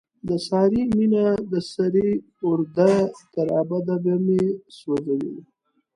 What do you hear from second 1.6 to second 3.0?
سرې اورده،